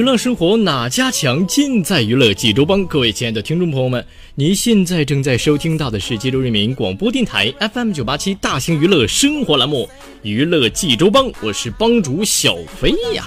[0.00, 1.46] 娱乐生活哪家强？
[1.46, 2.86] 尽在娱乐济州帮。
[2.86, 4.02] 各位亲爱的听众朋友们，
[4.34, 9.86] 您现在正在收听到的是济州人民广播电台 FM 九八七大型娱乐生活栏目
[10.22, 13.24] 《娱乐济州帮》，我是帮主小飞呀。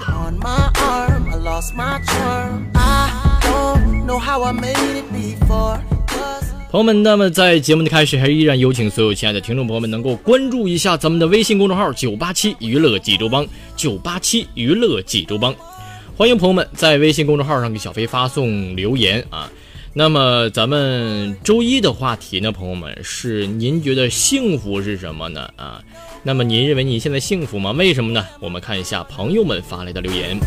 [6.72, 13.46] 朋友们，那么在节目的开始，还是依然有请所有亲爱的听众朋友们能够关注一下咱们的微信公众号“九八七娱乐济州帮”，
[13.78, 15.54] 九八七娱乐济州帮。
[16.16, 19.50] 欢迎朋友们在微信公众号上给小飞发送留言啊！
[19.94, 25.50] 那么咱们周一的话题呢，朋友们是您觉得幸福是什么呢？
[25.56, 25.82] 啊，
[26.22, 27.72] 那么您认为你现在幸福吗？
[27.72, 28.24] 为什么呢？
[28.38, 30.38] 我们看一下朋友们发来的留言。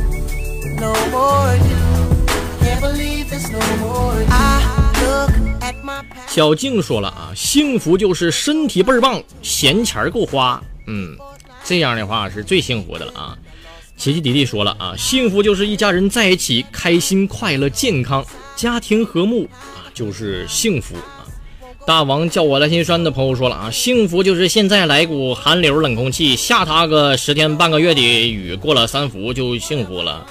[6.28, 10.64] 小静说了啊，幸福就是身体倍儿棒，闲钱儿够花。
[10.86, 11.18] 嗯，
[11.66, 13.38] 这样的话是最幸福的了啊。
[13.98, 18.24] 奇奇迪迪说了啊，幸福就是一家人在一起，开心、快乐、健康，
[18.56, 21.26] 家庭和睦啊，就是幸福啊。
[21.86, 30.26] 大王叫我来新山的朋友说了啊，幸福就是现在来股寒流冷空气，下他个十天半个月的雨，过了三伏就幸福了。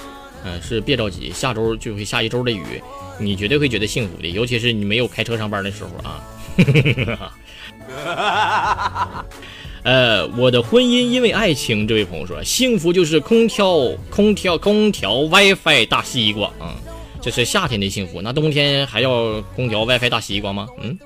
[0.45, 2.81] 嗯，是别着急，下周就会下一周的雨，
[3.19, 6.23] 你绝对会觉得幸福的，尤其是你没有开车上班的时候啊。
[9.87, 16.75] 呃，我的婚姻因为爱情，这位朋友说，幸福就是空调、空调、空调、WiFi 大西瓜啊，
[17.21, 18.21] 这是夏天的幸福。
[18.21, 20.67] 那冬天还要空调、WiFi 大西瓜吗？
[20.81, 20.99] 嗯。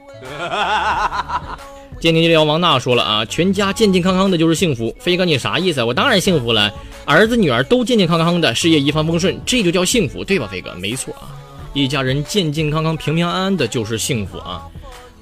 [2.00, 4.92] 鉴定医疗王娜说了啊，全家健健康康的就是幸福。
[5.00, 5.84] 飞哥，你啥意思？
[5.84, 6.74] 我当然幸福了，
[7.06, 10.48] 儿子女儿都健健康康的，事业一帆风顺，这就叫幸福，对吧？
[10.52, 11.30] 飞哥，没错啊，
[11.76, 14.64] 一家人健健康康、平平安安的就是幸福啊。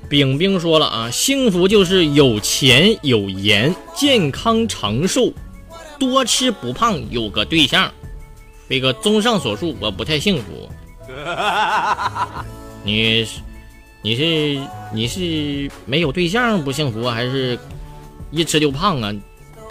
[0.09, 5.31] 冰冰说了啊，幸福就是有钱有颜，健康长寿，
[6.00, 7.92] 多吃不胖，有个对象。
[8.68, 10.68] 飞哥，综上所述，我不太幸福。
[12.84, 13.24] 你，
[14.02, 14.59] 你是
[14.92, 17.58] 你是没有对象不幸福，还是
[18.31, 19.14] 一吃就胖啊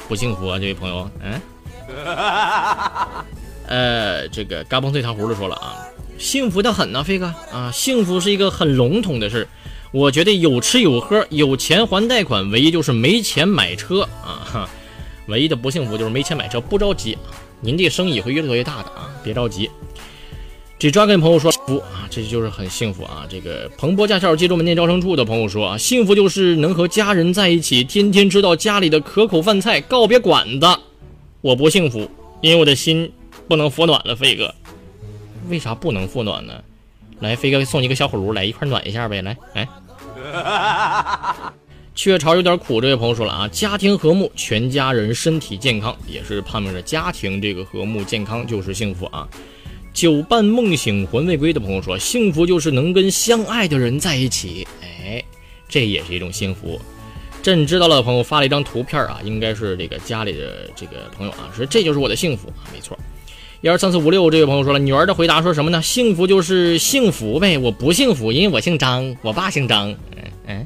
[0.06, 0.56] 不幸福啊？
[0.56, 1.40] 这位朋友，嗯，
[3.66, 5.74] 呃，这个嘎嘣脆糖葫芦说了啊，
[6.16, 9.48] 幸福的很呐，飞哥啊，幸福是一个很笼统的事。
[9.90, 14.68] 我觉得有吃有喝，有钱还贷款，唯一就是没钱买车啊！
[15.26, 16.60] 唯一的不幸福就是没钱买车。
[16.60, 17.16] 不着急，
[17.60, 19.10] 您这生意会越做越大的啊！
[19.22, 19.70] 别着急。
[20.78, 23.26] 这抓跟朋友说福啊，这就是很幸福啊！
[23.28, 30.66] 这个彭博驾校济州门店招生处的朋友说啊，幸福就是能和家人在一起，天天吃到家里的可口饭菜，告别馆子。
[31.40, 32.08] 我不幸福，
[32.42, 33.10] 因为我的心
[33.48, 34.14] 不能服暖了。
[34.14, 34.54] 飞哥，
[35.48, 36.52] 为啥不能服暖呢？
[37.20, 39.22] 来，飞哥送你一个小火炉，来一块暖一下呗。
[39.22, 39.68] 来，来。
[41.94, 49.26] 雀巢有点苦，这位朋友说了啊，家庭和睦，全家人身体健康，也是盼望着家庭这个和睦健康就是幸福啊。
[49.92, 55.20] 久伴梦醒魂未归的朋友说，幸福就是能跟相爱的人在一起，哎，
[55.68, 56.80] 这也是一种幸福。
[57.42, 62.96] 朕知道了，朋友发了一张图片啊，应该是这个家里的这个朋友啊，说这就是我的幸福啊，没错。
[63.60, 65.82] 一二三四五六，这位朋友说了，女儿的回答说什么呢？
[65.82, 69.90] 幸福就是幸福呗，我不幸福，因为我姓张，我爸姓张。
[69.90, 70.64] 嗯嗯，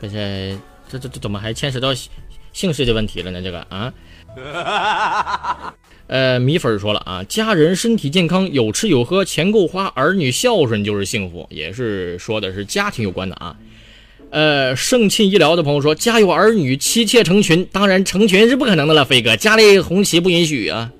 [0.00, 0.58] 不是，
[0.88, 1.94] 这这这怎么还牵扯到
[2.52, 3.40] 姓氏的问题了呢？
[3.40, 3.92] 这个啊，
[6.08, 13.56] 呃，米粉说了啊，家人身体健康，有吃有喝，钱够花，儿女孝顺就是幸福，也是说的是家庭有关的啊。
[14.30, 20.90] 呃，盛沁医疗的朋友说，家有儿女，妻妾成群，当然成群是不可能的了，飞哥，家里红旗不允许啊。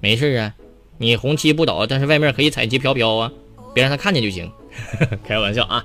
[0.00, 0.54] 没事啊，
[0.98, 3.30] 你红旗不倒，但是外面可以彩旗飘飘啊，
[3.74, 4.50] 别让他看见就行。
[5.26, 5.84] 开玩笑啊。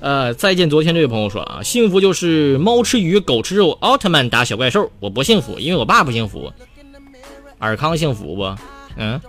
[0.00, 4.90] 呃，再见昨天这位朋友说啊，幸福就是猫吃鱼，狗吃肉，奥特曼打小怪兽。
[4.98, 6.50] 我不幸福，因为我爸不幸福。
[7.58, 8.56] 尔康幸福不？
[8.96, 9.20] 嗯。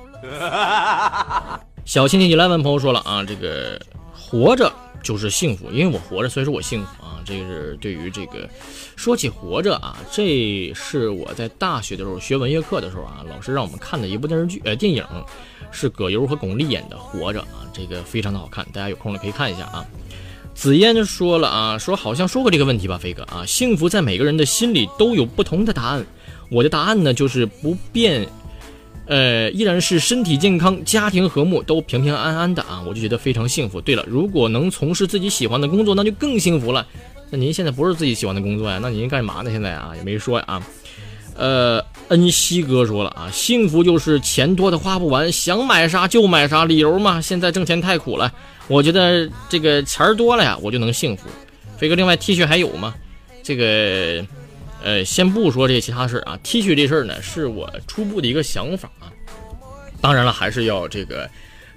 [1.83, 3.81] 小亲戚你来问朋友说了啊，这个
[4.13, 4.71] 活着
[5.03, 7.00] 就是幸福，因为我活着，所以说我幸福。
[7.31, 8.50] 这是对于这个
[8.98, 15.04] 说起活着啊，这是我在大学的时候学文学课的时候啊，老师让我们看的一部电视剧，呃，电影
[15.72, 19.86] 是葛优和巩俐演的《活着》啊，这个非常的好看，大家有空了可以看一下啊。
[20.54, 26.06] 紫嫣就说了啊，说好像说过这个问题吧，飞哥啊，幸福在每个人的心里都有不同的答案。
[26.50, 28.28] 我的答案呢，就是不变，
[29.06, 33.80] 呃，依然是身体健康、家庭和睦，都平平安安的啊，我就觉得非常幸福。
[33.80, 36.86] 对了，如果能从事自己喜欢的工作，那就更幸福了。
[37.33, 38.78] 那您现在不是自己喜欢的工作呀？
[38.81, 39.50] 那您干嘛呢？
[39.50, 40.63] 现在啊，也没说呀啊。
[41.33, 47.22] 呃，恩熙哥说了啊，幸福就是钱多的花不完，想买啥就买啥，理由嘛。
[47.22, 48.30] 现在挣钱太苦了，
[48.68, 51.30] 我觉得这个钱多了呀，我就能幸福。
[51.78, 52.94] 飞哥，另外 T 恤还有吗？
[53.42, 54.25] 这个，
[54.83, 59.07] 呃，先不说这其他事儿啊，T 恤这事儿呢，是我初步的一个想法啊。
[60.01, 61.30] 当然了，还是要这个。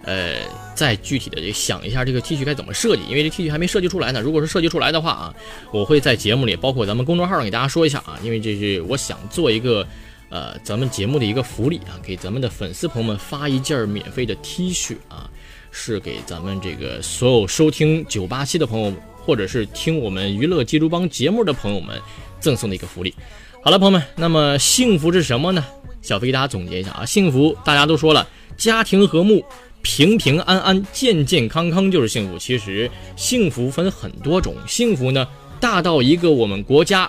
[0.04, 0.36] 呃，
[0.74, 4.20] 再具体的想一下这个 T 恤该怎么设计，因为这 T 恤还没设计出来呢。
[4.20, 5.34] 如果是设计出来的话啊，
[5.72, 9.86] 我会在节目里，包括咱们公众号上给大家说一下啊，因为这是我想做一个
[10.28, 15.30] 呃咱们节目的一个福利啊，给咱们的粉丝朋友们发一件免费的 T 恤啊，
[15.70, 18.92] 是给咱们这个所有收听九八七的朋友，
[19.24, 21.98] 或者是听我们娱乐记录帮节目的朋友们
[22.40, 23.14] 赠送的一个福利。
[23.62, 25.64] 好了，朋友们，那么幸福是什么呢？
[26.02, 28.28] 小飞给大家总结一下啊，幸福大家都说了，
[28.58, 29.42] 家庭和睦。
[29.84, 32.38] 平平安安、健健康康就是幸福。
[32.38, 35.28] 其实幸福分很多种，幸福呢
[35.60, 37.08] 大到一个我们国家，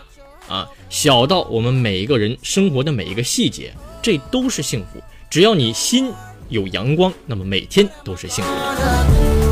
[0.49, 3.73] 啊小到我们每一个人生活的每一个细节，
[4.03, 5.01] 这都是幸福。
[5.29, 6.11] 只要你心
[6.49, 9.44] 有阳光，那么每天都是幸福的。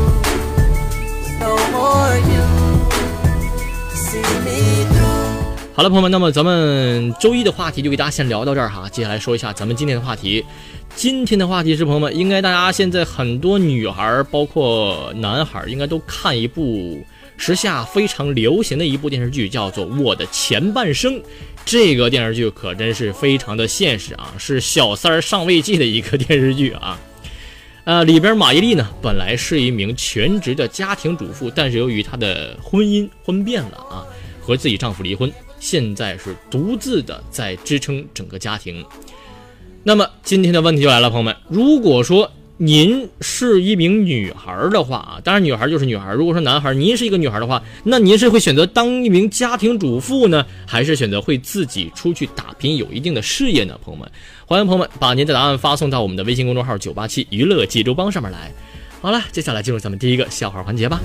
[5.76, 8.88] 好了，朋友们，那么咱们周一的话题就给大家先聊到这儿哈。
[8.88, 10.44] 接下来说一下咱们今天的话题。
[10.94, 17.04] 今天的话题是，朋友们，应该大家现在很多女孩儿，包括男孩儿，应该都看一部
[17.36, 21.14] 时下非常流行的一部电视剧，叫做《我的前半生》。
[21.64, 26.96] 这个电视剧可真是非常的现实啊，是小三儿上位记的一个电视剧啊。
[27.82, 34.06] 呃，里边马伊琍呢，本来是一名全职的家庭主妇，但是由于她的婚姻婚变了啊，
[34.40, 35.30] 和自己丈夫离婚，
[35.64, 38.84] 现在是独自的在支撑整个家庭。
[39.82, 46.12] 那么今天的问题就来了，朋友们，如果说您是一名女孩的话啊，当然女孩就是女孩。
[46.12, 53.80] 如果说男孩，您是一个女孩的话，那您是会选择当一名家庭主妇呢，还是选择会自己出去打拼，有一定的事业呢？
[53.82, 54.06] 朋友们，
[54.44, 58.52] 欢迎朋友们把您的答案发送到我们的微信公众号“九八七娱乐济州帮”上面来。
[59.00, 61.00] 好了，接下来进入咱们第一个笑话环节吧。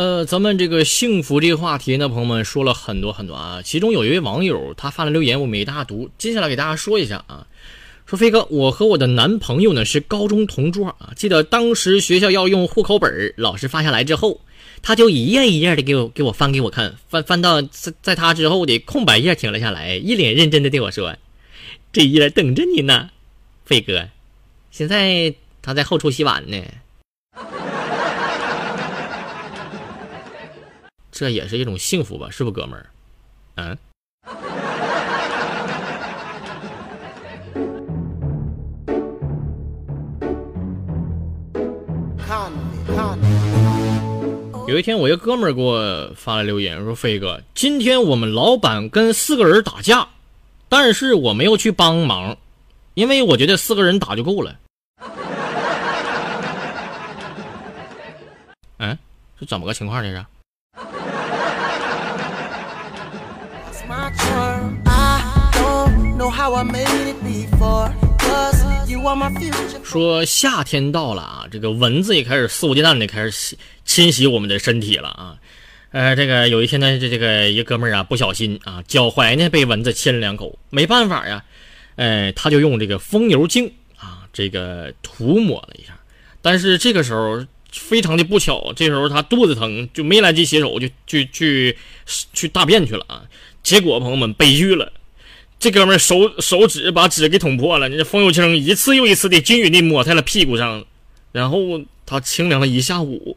[0.00, 3.60] 呃，咱们这个幸福这个话题呢，朋友们说了很多很多啊。
[3.62, 7.46] 其中有一位网友他发了留言，我没大读，接下来给大家说一下啊。
[8.06, 11.12] 说飞哥，我和我的男朋友呢是高中同桌啊。
[11.16, 14.40] 记得当时学校要用户口本，老师发下来之后，
[14.80, 21.14] 他就一页一页的给我给我翻给我看，翻翻到在在他之后的空白页停了下来，一脸认真的对我说
[21.92, 23.10] ：“这一页等着你呢，
[23.66, 24.08] 飞哥。”
[24.72, 26.56] 现在他在后厨洗碗呢。
[31.20, 32.86] 这也是一种幸福吧，是不，哥们儿？
[33.56, 33.76] 嗯。
[44.66, 50.08] 有一天，我一个哥们儿给我发来留言，说：“飞哥，今天我们老板跟四个人打架，
[50.70, 52.38] 但是我没有去帮忙，
[52.94, 54.56] 因为我觉得四个人打就够了。
[58.80, 58.98] ”嗯，
[59.38, 60.02] 是怎么个情况？
[60.02, 60.24] 这是？
[69.82, 75.36] 说夏天到了啊，这个蚊子也开始肆无忌惮的开始侵袭我们的身体了啊。
[75.90, 81.42] 呃，这个有一天呢，这这个一哥们儿啊，不小心啊，脚踝呢被蚊子亲了两口，没办法呀，
[81.96, 85.98] 呃，他就用这个风油精啊，这个涂抹了一下。
[86.40, 91.76] 但是这个时候非常的不巧，这时候他肚子疼，就没来得及洗手，就去去
[92.32, 93.22] 去大便去了啊。
[93.62, 94.92] 结果朋友们悲剧了。
[95.58, 100.84] 这哥们手手指把纸给捅破了，你这风油精一次又一次的均匀的抹在了屁股上，
[101.32, 101.58] 然后
[102.06, 103.36] 他清凉了一下午。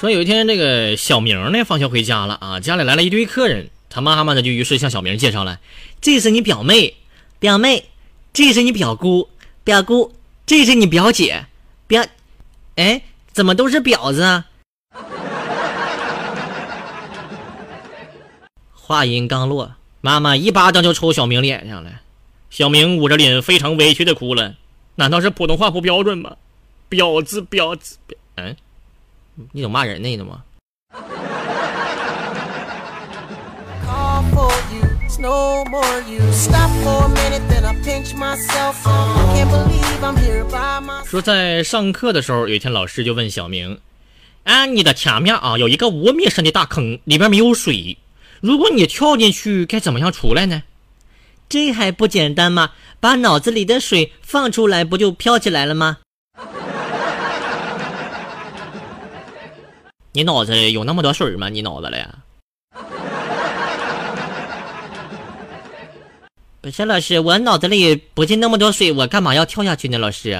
[0.00, 5.58] 说有一天这个小明呢放学回家了啊，家里来了一堆客人，他妈妈呢就于是向小明介绍了，
[6.00, 6.94] 这是你表妹，
[7.40, 7.86] 表妹，
[8.32, 9.28] 这是你表姑，
[9.62, 10.12] 表姑，
[10.46, 11.46] 这是你表姐，
[11.86, 12.04] 表，
[12.76, 13.02] 哎，
[13.32, 14.46] 怎么都是婊子啊？
[18.74, 21.90] 话音刚落，妈妈一巴掌就抽小明脸上了。
[22.48, 24.54] 小明捂着脸，非常委屈的哭了。
[24.96, 26.36] 难道是普通话不标准吗？
[26.90, 27.98] 婊子，婊子，
[28.36, 28.56] 嗯，
[29.52, 30.16] 你怎么骂人呢？
[30.24, 30.42] 吗？
[41.04, 43.80] 说在上课的时候，有一天老师就问小明
[44.44, 47.98] ：“啊，你的前面啊有一个五米深的大坑，里边没有水。”
[48.40, 50.62] 如果你跳进去，该怎么样出来呢？
[51.48, 52.70] 这还不简单吗？
[53.00, 55.98] 把脑子里的水放出来，不就飘起来了吗？
[60.12, 61.48] 你脑子里有那么多水吗？
[61.48, 61.96] 你脑子里？
[66.62, 69.96] 不是老师，我脑子里不进那么多水，我干嘛要跳下去呢？
[69.96, 70.38] 老师？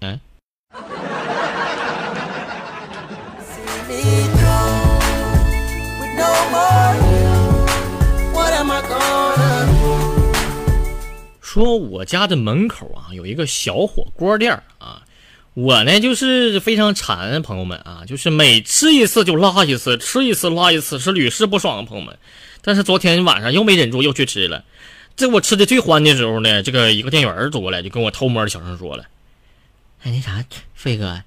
[0.00, 0.18] 嗯
[11.40, 15.02] 说我家的门口啊有一个小火锅店啊，
[15.58, 22.16] 我呢就是非常馋，朋友们啊，就是每吃一次就拉一次，吃一次拉一次，是屡试不爽，朋友们。
[22.62, 24.64] 但是昨天晚上又没忍住，又去吃了。
[25.16, 29.06] 在我吃的最欢的时候呢，这个一个店员走过来，就跟我偷摸的小声说了
[30.04, 30.44] ：“哎，那啥，
[30.76, 31.24] 飞哥，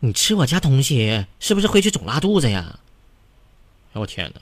[0.00, 2.78] 你吃我家东西是不是回去总拉肚子呀？”
[3.92, 4.40] 哎我天哪，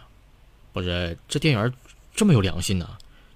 [0.72, 1.72] 不是这店员
[2.14, 2.88] 这么有良心呢？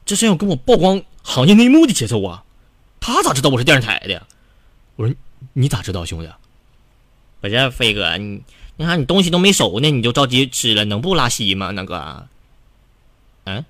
[0.06, 2.44] 这是要跟我曝光行业内幕的节奏啊！
[3.00, 4.24] 他咋知道我是电视台的？
[4.94, 5.12] 我说
[5.52, 6.28] 你咋知道，兄弟？
[7.40, 8.42] 不是飞哥，你
[8.76, 11.70] 你看你东西都没熟呢，你就着急吃了，能不拉稀吗？
[11.70, 12.26] 那个，
[13.44, 13.64] 嗯。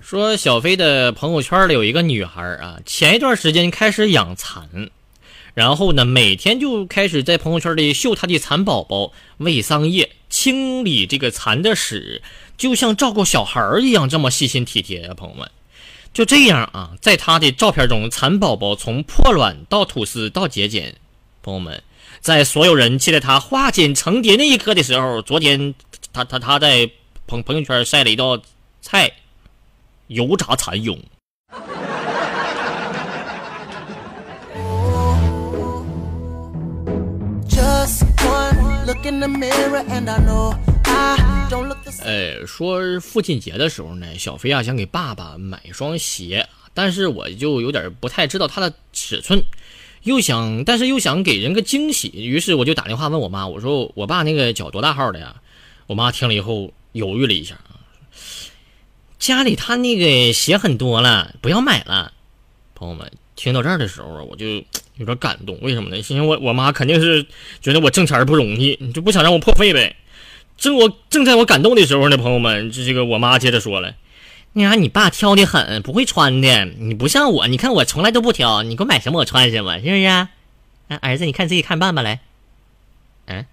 [0.00, 4.88] 说小飞的朋友圈里有一个女孩啊，前一段时间开始养蚕。
[5.56, 12.20] 然后呢，每天就开始在朋友圈里秀他的蚕宝宝，喂桑叶，清理这个蚕的屎，
[12.58, 15.14] 就像照顾小孩一样，这么细心体贴啊！
[15.14, 15.50] 朋友们，
[16.12, 20.94] 就这样啊，在他的照片中，蚕宝宝从破卵到吐丝到结茧。
[21.42, 21.82] 朋友们，
[22.20, 25.74] 在所有人期待他化茧成蝶那一刻的时候，昨天
[26.12, 26.90] 他他他在
[27.26, 28.42] 朋朋友圈晒了一道
[28.82, 29.10] 菜，
[30.08, 31.02] 油炸蚕蛹。
[42.02, 49.44] 呃，说父亲节的时候呢，小飞啊想给爸爸买一双鞋，但是我就有点不太知道它的尺寸，
[50.02, 55.36] 又想，但是又想给人个惊喜，于是我就打电话问我妈，我说我爸那个脚多大号的呀？
[55.86, 57.78] 我妈听了以后犹豫了一下啊，
[59.20, 62.12] 家里他那个鞋很多了，不要买了，
[62.74, 63.12] 朋友们。
[63.36, 64.46] 听到这儿的时候，我就
[64.96, 65.56] 有点感动。
[65.60, 65.98] 为什么呢？
[66.08, 67.24] 因为我我妈肯定是
[67.60, 69.94] 觉得我挣钱不容易，就不想让我破费呗。
[70.56, 73.94] 正我正在我感动的时候呢，朋友们，这这个我妈接着说了
[74.54, 76.64] ：“你看你爸挑的很，不会穿的。
[76.64, 80.04] 你不像我，你看我从来都不挑，你给我买什么我穿什么，是不是？
[80.04, 80.30] 啊，
[81.02, 82.20] 儿子，你看自己看办吧，来，
[83.26, 83.44] 嗯。”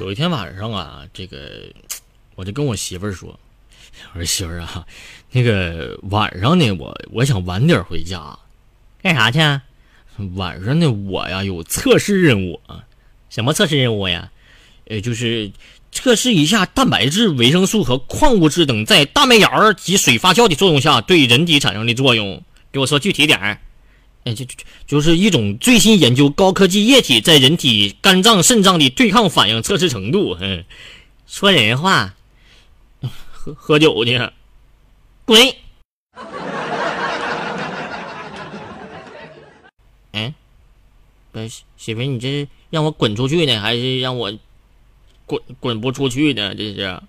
[0.00, 1.62] 有一天晚上啊，这个
[2.34, 3.38] 我就跟我媳妇儿说
[4.12, 4.84] ：“我说媳妇儿啊，
[5.30, 8.38] 那个晚上呢，我我想晚点回家，
[9.02, 9.38] 干啥去？
[10.34, 12.84] 晚上呢，我呀有测试任务啊。
[13.30, 14.30] 什么测试任务呀？
[14.86, 15.50] 呃，就是
[15.92, 22.42] 测试一下蛋白质、维生素和矿物质等在大麦芽及水发酵的作用下对人体产生的作用。
[22.72, 23.58] 给我说具体点儿。”
[24.26, 24.54] 哎，就就
[24.88, 30.36] 就是一种最新研究高科技液体在人体肝脏、肾脏的对抗反应测试程度。
[30.40, 30.64] 嗯，
[31.28, 32.16] 说人话，
[33.30, 34.18] 喝喝酒去，
[35.24, 35.40] 滚！
[40.12, 40.34] 嗯，
[41.30, 44.36] 不是媳妇，你这是让我滚出去呢，还是让我
[45.24, 46.52] 滚滚不出去呢？
[46.52, 47.00] 这是。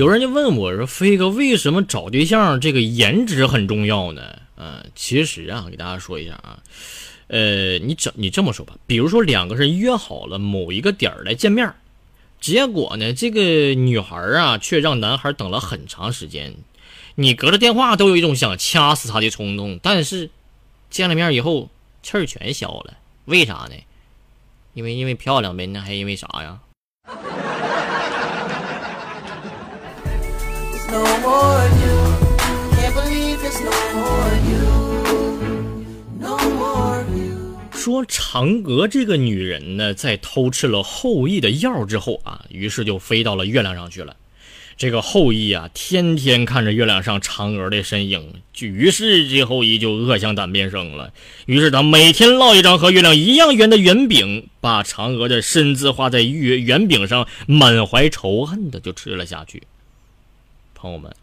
[0.00, 6.58] 有人就问我说：“飞哥，为什么找对象这个颜值很重要呢？”嗯，其实啊，给大家说一下啊，
[7.26, 11.70] 呃，你整你这么说吧，比如说两个人约好了某一个点儿来见面，
[12.40, 13.42] 结果呢，这个
[13.74, 16.54] 女孩啊却让男孩等了很长时间，
[17.16, 20.30] 你隔着电话都有一种想掐死他的冲动，但是
[20.88, 21.68] 见了面以后
[22.02, 23.74] 气儿全消了，为啥呢？
[24.72, 26.58] 因为因为漂亮呗，那还因为啥呀？
[30.90, 31.98] No more you.
[32.76, 34.90] Can't believe it's no more you.
[37.72, 44.16] 说嫦娥这个女人呢，在偷吃了后羿的药之后啊，于是就飞到了月亮上去了。
[44.76, 51.12] 这个后羿啊，天天看着月亮上嫦娥的身影，于是这后羿就恶向胆边生了。
[51.46, 59.62] 于是他每天烙一张和月亮一样圆的圆饼，把嫦娥的身子画在月圆饼上，满怀仇恨的就吃了下去。
[60.80, 61.14] 朋友们，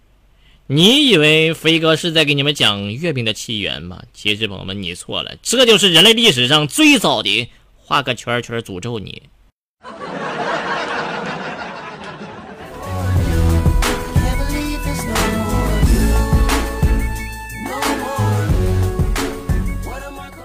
[0.67, 4.03] 你以为飞哥是在给你们讲月饼的起源吗？
[4.13, 9.23] 其实，朋友们，你错了，这就是人类历史上最早的画个圈圈诅咒你。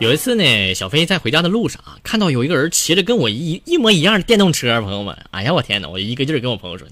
[0.00, 5.88] 有一次呢，小飞在回家的路上啊，看到有一个人骑着跟我一一模一样的电动车，朋友们，哎呀，我天哪！
[5.90, 6.88] 我一个劲儿跟我朋友说，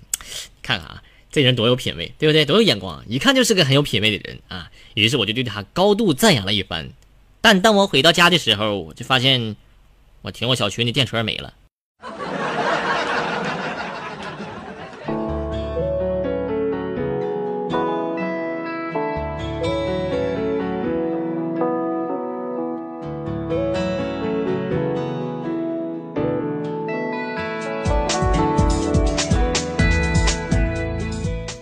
[0.62, 2.44] 看看啊，这人多有品位，对不对？
[2.44, 4.70] 多有眼光，一看就是个很有品位的人啊。
[4.94, 6.90] 于是我就对他高度赞扬了一番。
[7.40, 9.56] 但当我回到家的时候，我就发现
[10.22, 11.54] 我停我小区那电车没了。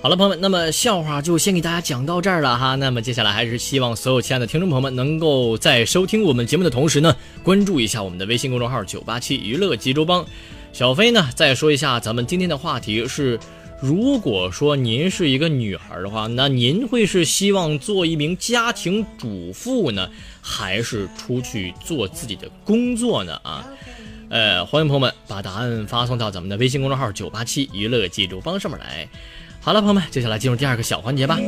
[0.01, 2.77] 好了，朋友们，那么笑话就先给大家讲到这儿了哈。
[2.77, 10.25] 那么接下来还是希望所有亲爱的听众朋友们能够在收听我们节目的同时呢，关注一下我们的微信公众号“九八七娱乐济州帮”。
[10.73, 13.41] 小飞呢，再说一下咱们今天的话题是：
[13.83, 20.09] 如果说您是一个女孩的话，那您会是希望做一名家庭主妇呢，
[20.41, 23.35] 还是出去做自己的工作呢？
[23.43, 23.67] 啊，
[24.29, 29.09] 呃，欢迎朋友们把答案发送到咱们的微信公众号“九八七娱乐济州帮”上面来。
[29.69, 31.39] 好了，朋友们，接下来进入第二个小环节吧。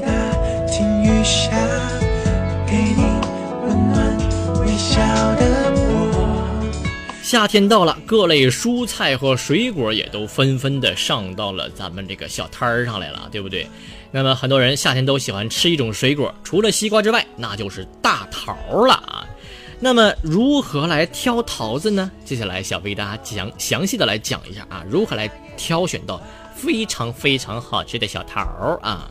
[7.22, 13.66] 夏天到了，各类蔬菜和水果也都纷纷的上到了咱们这个小摊儿上来了，对不对？
[14.10, 18.54] 那么很多人夏天都喜欢吃一种水果，除了西瓜之外，那就是大桃
[18.86, 19.24] 了啊。
[19.82, 22.10] 那么如何来挑桃子呢？
[22.22, 26.20] 接下来小飞大家讲详细的来讲一下啊，如何来挑选到。
[26.62, 28.40] 非常非常好吃的小桃
[28.82, 29.08] 啊，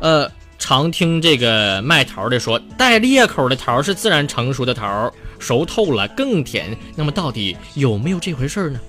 [0.00, 6.74] 呃，常听这个卖桃的说，带裂口的桃是自然成熟的桃，熟透了更甜。
[6.96, 8.80] 那么到底有没有这回事呢？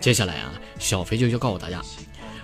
[0.00, 1.82] 接下来啊，小肥就要告诉大家，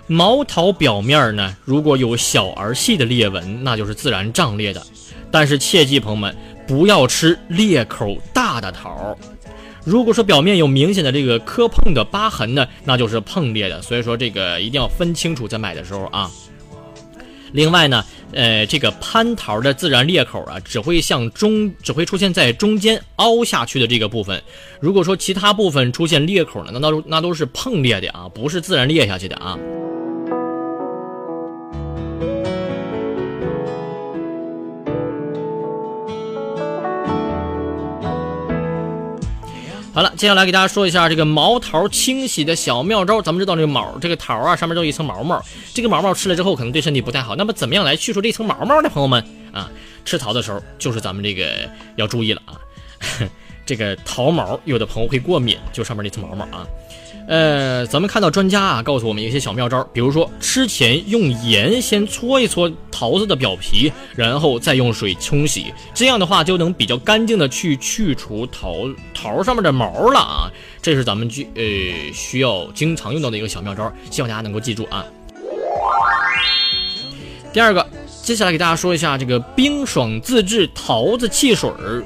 [0.05, 4.85] 毛桃表面呢，如果有小而细的裂纹，那就是自然胀裂的。
[5.31, 6.35] 但是切记，朋友们
[6.67, 9.17] 不要吃裂口大的桃。
[9.83, 16.29] 如果说表面有明显的这个磕碰的疤痕呢，那就是碰裂的，所以说这个一定要分清楚，在买的时候啊。
[17.53, 24.41] 另外呢，呃，这个蟠桃的自然裂口啊，只会向中，只会出现在中间凹下去的这个部分。
[24.79, 29.57] 如果说其他部分出现裂口呢，那都那都是碰裂的啊，不是自然裂下去的啊。
[39.93, 43.21] 好了，接下来给大家说一下这个毛桃清洗的小妙招。
[43.21, 47.35] 咱们知道这个毛，这个桃啊，上面都有一层毛毛，这个毛毛吃了之后可能对身体不太好。
[47.35, 48.89] 那么怎么样来去除这层毛毛呢？
[48.89, 49.69] 朋友们啊，
[50.05, 52.55] 吃桃的时候就是咱们这个要注意了啊，
[53.65, 56.65] 这个桃毛有的朋友会过敏，就上面那层毛毛啊。
[57.27, 68.73] 呃，咱们看到专家啊告诉我们一些小妙招，比如说吃前用盐先搓一搓桃子的表皮，然后再用水冲洗，这样的话就能比较干净的去去除桃
[69.13, 70.51] 桃上面的毛了啊。
[70.81, 75.05] 这是咱们去呃需要经常用到的一个小妙招，希望大家能够记住啊。
[77.53, 77.87] 第二个，
[78.23, 82.03] 接下来给大家说一下这个冰爽自制桃子汽水儿。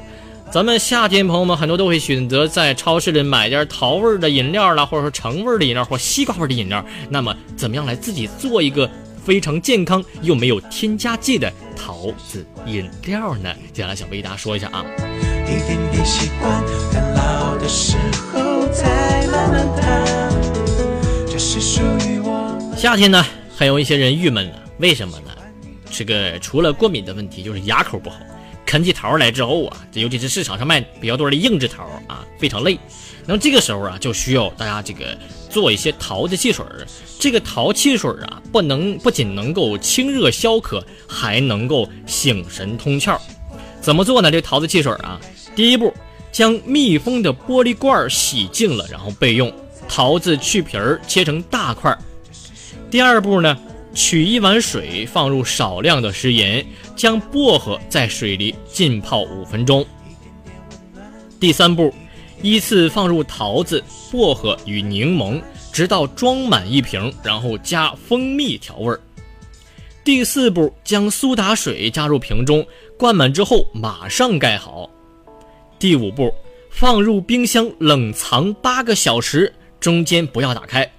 [0.51, 6.83] 咱们夏天，朋友们很多都会选择在超市里买点桃味的饮料啦，或者说橙味的饮料或西瓜味的饮料。
[7.09, 8.89] 那么，怎么样来自己做一个
[9.25, 13.53] 非常健康又没有添加剂的桃子饮料呢？
[13.73, 14.85] 接下来想为大家说一下啊。
[22.77, 23.25] 夏天呢，
[23.57, 25.31] 还有一些人郁闷了，为什么呢？
[25.91, 28.17] 这个除了过敏的问题，就是牙口不好。
[28.65, 32.77] 啃起桃来之后啊，这尤其是市场上卖比较多的硬质桃啊，非常累。
[33.27, 35.17] 那么这个时候啊，就需要大家这个
[35.49, 36.85] 做一些桃子汽水儿。
[37.19, 43.17] 这个桃汽水啊，不能不仅能够清热消渴，还能够醒神通窍。
[43.81, 44.29] 怎么做呢？
[44.31, 45.19] 这桃子汽水啊，
[45.55, 45.93] 第一步，
[46.31, 49.51] 将密封的玻璃罐洗净了，然后备用。
[49.87, 51.95] 桃子去皮儿，切成大块。
[52.89, 53.57] 第二步呢，
[53.95, 56.63] 取一碗水，放入少量的食盐，
[56.97, 59.83] 将薄荷在水里浸泡五分钟。
[61.39, 61.93] 第三步，
[62.41, 63.81] 依次放入桃子、
[64.11, 68.99] 薄荷与柠檬，直到装满一瓶，然后加蜂蜜调味儿。
[70.03, 74.89] 第四步，将苏打水加入瓶中，灌满之后马上盖好。
[75.79, 76.33] 第五步，
[76.69, 79.51] 放入冰箱冷藏八个小时。
[79.79, 80.89] 中间不要打开，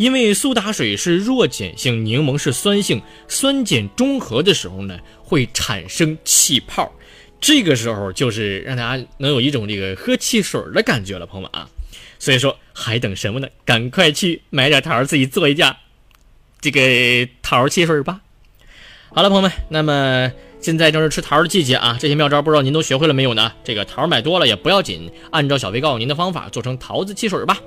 [0.00, 6.90] 因为苏打水是弱碱性，柠檬是酸性，酸碱中和的时候呢，会产生气泡，
[7.38, 11.68] 这个时候就是让大家能有一种这个喝汽水的感觉了，朋友们啊，
[12.18, 13.48] 所以说还等什么呢？
[13.66, 15.76] 赶快去买点桃儿，自己做一下
[16.62, 18.22] 这个桃汽水吧。
[19.14, 20.32] 好了，朋友们，那么。
[20.62, 23.52] 现在正是吃桃的季节啊，这些妙招不知道您都学会了没有呢？
[23.64, 27.58] 这个桃买多了也不要紧，按照小飞告诉您的方法做成桃子汽水吧。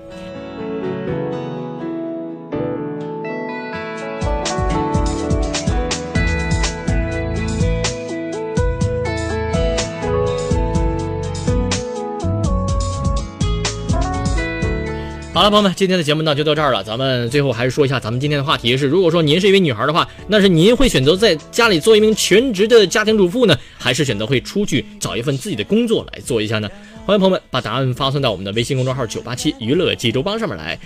[15.34, 16.84] 好了，朋友们，今天的节目呢就到这儿了。
[16.84, 26.70] 咱们最后还是说一下，咱们今天的话题是：如果说您是一位女孩的话，那是您会选择在家里做一名全职的家庭主妇呢，还是选择会出去找一份自己的工作来做一下呢？
[27.08, 30.78] 欢迎朋友们把答案发送到我们的微信公众号“九八七娱乐济州帮”上面来。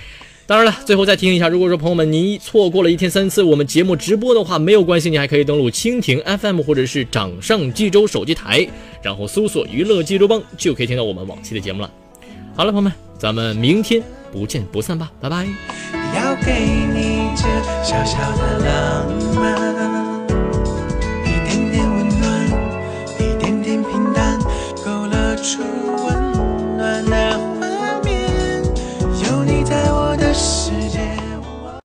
[0.45, 8.65] 当然了，最后再提醒一下，如果说朋友们您错过了一天三次我们节目直播的话，没有关系，你还可以登录蜻蜓 FM 或者是掌上济州手机台，
[9.01, 11.91] 然后搜索“娱乐济州帮”，就可以听到我们往期的节目了。
[12.55, 14.01] 好了，朋友们，咱们明天。
[14.37, 15.47] 不见不散吧，拜拜。
[16.15, 16.61] 要给
[16.93, 17.43] 你这
[17.83, 19.96] 小小的浪漫，